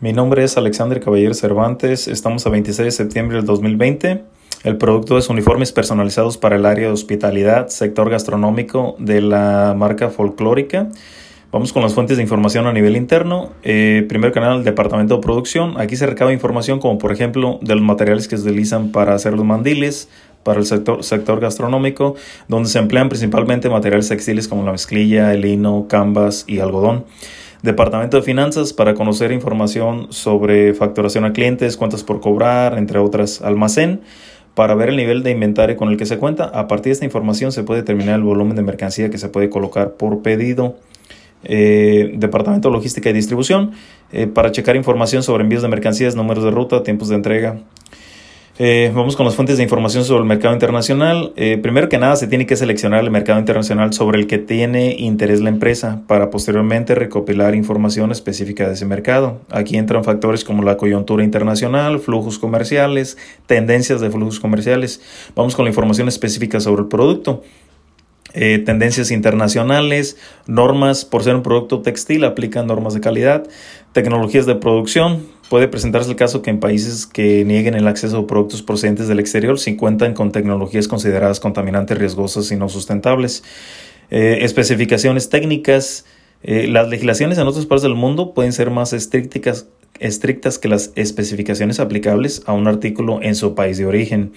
Mi 0.00 0.12
nombre 0.12 0.42
es 0.44 0.56
Alexander 0.56 1.00
Caballero 1.00 1.34
Cervantes. 1.34 2.08
Estamos 2.08 2.44
a 2.46 2.50
26 2.50 2.84
de 2.84 2.90
septiembre 2.90 3.36
del 3.36 3.46
2020. 3.46 4.24
El 4.64 4.76
producto 4.76 5.16
es 5.16 5.28
uniformes 5.28 5.72
personalizados 5.72 6.36
para 6.36 6.56
el 6.56 6.66
área 6.66 6.88
de 6.88 6.92
hospitalidad, 6.92 7.68
sector 7.68 8.10
gastronómico 8.10 8.96
de 8.98 9.20
la 9.20 9.72
marca 9.76 10.10
folclórica. 10.10 10.88
Vamos 11.52 11.72
con 11.72 11.82
las 11.82 11.94
fuentes 11.94 12.16
de 12.16 12.24
información 12.24 12.66
a 12.66 12.72
nivel 12.72 12.96
interno. 12.96 13.50
Eh, 13.62 14.04
primer 14.08 14.32
canal, 14.32 14.64
departamento 14.64 15.14
de 15.14 15.22
producción. 15.22 15.80
Aquí 15.80 15.94
se 15.94 16.06
recaba 16.06 16.32
información 16.32 16.80
como 16.80 16.98
por 16.98 17.12
ejemplo 17.12 17.60
de 17.62 17.76
los 17.76 17.84
materiales 17.84 18.26
que 18.26 18.36
se 18.36 18.42
utilizan 18.42 18.90
para 18.90 19.14
hacer 19.14 19.34
los 19.34 19.44
mandiles, 19.44 20.08
para 20.42 20.58
el 20.58 20.66
sector, 20.66 21.04
sector 21.04 21.38
gastronómico, 21.38 22.16
donde 22.48 22.68
se 22.68 22.80
emplean 22.80 23.08
principalmente 23.08 23.70
materiales 23.70 24.08
textiles 24.08 24.48
como 24.48 24.64
la 24.64 24.72
mezclilla, 24.72 25.32
el 25.32 25.42
lino, 25.42 25.86
canvas 25.88 26.44
y 26.48 26.58
algodón. 26.58 27.04
Departamento 27.64 28.18
de 28.18 28.22
Finanzas 28.22 28.74
para 28.74 28.92
conocer 28.92 29.32
información 29.32 30.08
sobre 30.10 30.74
facturación 30.74 31.24
a 31.24 31.32
clientes, 31.32 31.78
cuentas 31.78 32.04
por 32.04 32.20
cobrar, 32.20 32.76
entre 32.76 32.98
otras, 32.98 33.40
almacén 33.40 34.02
para 34.52 34.74
ver 34.74 34.90
el 34.90 34.96
nivel 34.96 35.22
de 35.22 35.30
inventario 35.30 35.74
con 35.74 35.88
el 35.88 35.96
que 35.96 36.04
se 36.04 36.18
cuenta. 36.18 36.44
A 36.44 36.68
partir 36.68 36.90
de 36.90 36.92
esta 36.92 37.06
información 37.06 37.52
se 37.52 37.62
puede 37.62 37.80
determinar 37.80 38.16
el 38.16 38.22
volumen 38.22 38.54
de 38.54 38.60
mercancía 38.60 39.08
que 39.08 39.16
se 39.16 39.30
puede 39.30 39.48
colocar 39.48 39.92
por 39.92 40.20
pedido. 40.20 40.76
Eh, 41.44 42.12
Departamento 42.18 42.68
de 42.68 42.74
Logística 42.74 43.08
y 43.08 43.14
Distribución 43.14 43.72
eh, 44.12 44.26
para 44.26 44.52
checar 44.52 44.76
información 44.76 45.22
sobre 45.22 45.44
envíos 45.44 45.62
de 45.62 45.68
mercancías, 45.68 46.14
números 46.16 46.44
de 46.44 46.50
ruta, 46.50 46.82
tiempos 46.82 47.08
de 47.08 47.14
entrega, 47.14 47.60
eh, 48.56 48.92
vamos 48.94 49.16
con 49.16 49.26
las 49.26 49.34
fuentes 49.34 49.56
de 49.56 49.64
información 49.64 50.04
sobre 50.04 50.20
el 50.20 50.28
mercado 50.28 50.54
internacional. 50.54 51.32
Eh, 51.34 51.58
primero 51.60 51.88
que 51.88 51.98
nada, 51.98 52.14
se 52.14 52.28
tiene 52.28 52.46
que 52.46 52.54
seleccionar 52.54 53.02
el 53.02 53.10
mercado 53.10 53.40
internacional 53.40 53.92
sobre 53.92 54.20
el 54.20 54.28
que 54.28 54.38
tiene 54.38 54.94
interés 54.96 55.40
la 55.40 55.48
empresa 55.48 56.02
para 56.06 56.30
posteriormente 56.30 56.94
recopilar 56.94 57.56
información 57.56 58.12
específica 58.12 58.68
de 58.68 58.74
ese 58.74 58.86
mercado. 58.86 59.40
Aquí 59.50 59.76
entran 59.76 60.04
factores 60.04 60.44
como 60.44 60.62
la 60.62 60.76
coyuntura 60.76 61.24
internacional, 61.24 61.98
flujos 61.98 62.38
comerciales, 62.38 63.18
tendencias 63.46 64.00
de 64.00 64.10
flujos 64.10 64.38
comerciales. 64.38 65.00
Vamos 65.34 65.56
con 65.56 65.64
la 65.64 65.70
información 65.70 66.06
específica 66.06 66.60
sobre 66.60 66.82
el 66.82 66.88
producto. 66.88 67.42
Eh, 68.36 68.58
tendencias 68.58 69.12
internacionales, 69.12 70.16
normas, 70.48 71.04
por 71.04 71.22
ser 71.22 71.36
un 71.36 71.44
producto 71.44 71.82
textil, 71.82 72.24
aplican 72.24 72.66
normas 72.66 72.92
de 72.92 73.00
calidad, 73.00 73.46
tecnologías 73.92 74.44
de 74.44 74.56
producción. 74.56 75.24
Puede 75.48 75.68
presentarse 75.68 76.10
el 76.10 76.16
caso 76.16 76.42
que 76.42 76.50
en 76.50 76.58
países 76.58 77.06
que 77.06 77.44
nieguen 77.44 77.74
el 77.74 77.86
acceso 77.86 78.18
a 78.18 78.26
productos 78.26 78.60
procedentes 78.62 79.06
del 79.06 79.20
exterior 79.20 79.60
se 79.60 79.76
cuentan 79.76 80.14
con 80.14 80.32
tecnologías 80.32 80.88
consideradas 80.88 81.38
contaminantes, 81.38 81.96
riesgosas 81.96 82.50
y 82.50 82.56
no 82.56 82.68
sustentables. 82.68 83.44
Eh, 84.10 84.38
especificaciones 84.40 85.28
técnicas. 85.28 86.04
Eh, 86.42 86.66
las 86.66 86.88
legislaciones 86.88 87.38
en 87.38 87.46
otras 87.46 87.66
partes 87.66 87.84
del 87.84 87.94
mundo 87.94 88.34
pueden 88.34 88.52
ser 88.52 88.70
más 88.70 88.92
estrictas, 88.92 89.68
estrictas 90.00 90.58
que 90.58 90.68
las 90.68 90.92
especificaciones 90.96 91.80
aplicables 91.80 92.42
a 92.46 92.52
un 92.52 92.66
artículo 92.66 93.20
en 93.22 93.34
su 93.34 93.54
país 93.54 93.78
de 93.78 93.86
origen. 93.86 94.32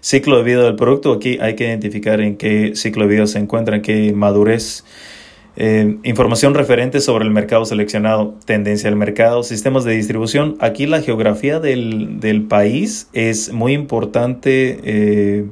Ciclo 0.00 0.38
de 0.38 0.44
vida 0.44 0.64
del 0.64 0.76
producto, 0.76 1.12
aquí 1.12 1.38
hay 1.40 1.54
que 1.56 1.64
identificar 1.64 2.20
en 2.20 2.36
qué 2.36 2.72
ciclo 2.74 3.06
de 3.06 3.14
vida 3.14 3.26
se 3.26 3.38
encuentra, 3.38 3.76
en 3.76 3.82
qué 3.82 4.12
madurez. 4.12 4.84
Eh, 5.58 5.96
información 6.02 6.54
referente 6.54 7.00
sobre 7.00 7.24
el 7.24 7.30
mercado 7.30 7.64
seleccionado, 7.64 8.34
tendencia 8.44 8.90
del 8.90 8.98
mercado, 8.98 9.42
sistemas 9.42 9.84
de 9.84 9.94
distribución. 9.94 10.56
Aquí 10.60 10.86
la 10.86 11.00
geografía 11.00 11.60
del, 11.60 12.20
del 12.20 12.42
país 12.42 13.08
es 13.14 13.52
muy 13.52 13.72
importante. 13.72 14.78
Eh, 14.84 15.46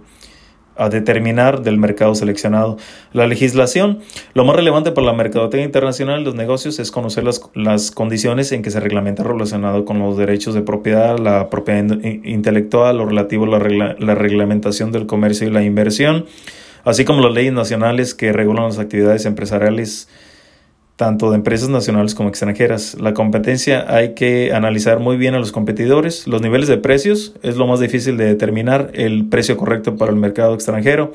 a 0.76 0.88
determinar 0.88 1.62
del 1.62 1.78
mercado 1.78 2.14
seleccionado. 2.14 2.76
La 3.12 3.26
legislación, 3.26 4.00
lo 4.34 4.44
más 4.44 4.56
relevante 4.56 4.92
para 4.92 5.06
la 5.06 5.12
mercadotecnia 5.12 5.66
internacional 5.66 6.20
de 6.20 6.24
los 6.24 6.34
negocios 6.34 6.78
es 6.78 6.90
conocer 6.90 7.24
las, 7.24 7.40
las 7.54 7.90
condiciones 7.90 8.52
en 8.52 8.62
que 8.62 8.70
se 8.70 8.80
reglamenta 8.80 9.22
relacionado 9.22 9.84
con 9.84 9.98
los 9.98 10.16
derechos 10.16 10.54
de 10.54 10.62
propiedad, 10.62 11.18
la 11.18 11.50
propiedad 11.50 11.84
intelectual, 12.02 12.98
lo 12.98 13.06
relativo 13.06 13.44
a 13.44 13.58
la, 13.58 13.96
la 13.98 14.14
reglamentación 14.14 14.92
del 14.92 15.06
comercio 15.06 15.46
y 15.46 15.50
la 15.50 15.62
inversión, 15.62 16.26
así 16.84 17.04
como 17.04 17.22
las 17.22 17.32
leyes 17.32 17.52
nacionales 17.52 18.14
que 18.14 18.32
regulan 18.32 18.64
las 18.64 18.78
actividades 18.78 19.26
empresariales 19.26 20.08
tanto 20.96 21.30
de 21.30 21.36
empresas 21.36 21.68
nacionales 21.68 22.14
como 22.14 22.28
extranjeras. 22.28 22.96
La 23.00 23.14
competencia 23.14 23.84
hay 23.88 24.14
que 24.14 24.52
analizar 24.52 25.00
muy 25.00 25.16
bien 25.16 25.34
a 25.34 25.38
los 25.38 25.50
competidores. 25.50 26.26
Los 26.28 26.40
niveles 26.40 26.68
de 26.68 26.78
precios 26.78 27.34
es 27.42 27.56
lo 27.56 27.66
más 27.66 27.80
difícil 27.80 28.16
de 28.16 28.26
determinar 28.26 28.90
el 28.94 29.26
precio 29.28 29.56
correcto 29.56 29.96
para 29.96 30.12
el 30.12 30.16
mercado 30.16 30.54
extranjero. 30.54 31.12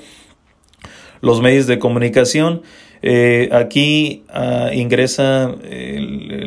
Los 1.21 1.41
medios 1.41 1.67
de 1.67 1.79
comunicación 1.79 2.61
eh, 3.01 3.49
aquí 3.53 4.23
uh, 4.35 4.73
ingresa 4.73 5.55
eh, 5.63 5.99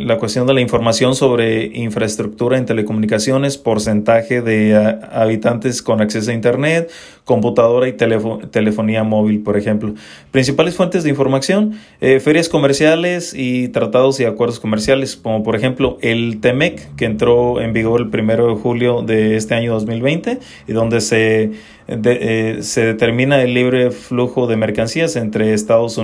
la 0.05 0.19
cuestión 0.19 0.47
de 0.47 0.53
la 0.53 0.61
información 0.61 1.15
sobre 1.15 1.65
infraestructura 1.65 2.59
en 2.59 2.67
telecomunicaciones, 2.67 3.57
porcentaje 3.57 4.43
de 4.43 4.77
uh, 4.77 5.07
habitantes 5.13 5.81
con 5.83 6.03
acceso 6.03 6.31
a 6.31 6.35
Internet, 6.35 6.91
computadora 7.25 7.89
y 7.89 7.93
telefonía 7.93 9.05
móvil, 9.05 9.43
por 9.43 9.57
ejemplo. 9.57 9.95
Principales 10.31 10.75
fuentes 10.75 11.05
de 11.05 11.11
información, 11.11 11.79
eh, 12.01 12.21
ferias 12.21 12.49
comerciales 12.49 13.33
y 13.35 13.69
tratados 13.69 14.19
y 14.21 14.25
acuerdos 14.25 14.59
comerciales, 14.61 15.17
como 15.17 15.43
por 15.43 15.55
ejemplo 15.55 15.99
el 16.01 16.41
TEMEC, 16.41 16.97
que 16.97 17.05
entró 17.05 17.61
en 17.61 17.73
vigor 17.73 18.01
el 18.01 18.11
primero 18.11 18.49
de 18.49 18.61
julio 18.61 19.03
de 19.03 19.37
este 19.37 19.55
año 19.55 19.73
2020 19.73 20.41
y 20.67 20.73
donde 20.73 21.01
se, 21.01 21.53
de, 21.87 22.59
se 22.63 22.85
determina 22.85 23.41
el 23.41 23.55
libre 23.55 23.91
flujo 23.93 24.47
de 24.47 24.57
mercancías 24.57 25.15
entre 25.15 25.55
Estados 25.55 25.99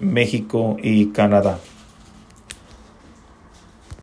México 0.00 0.76
y 0.82 1.06
Canadá. 1.06 1.58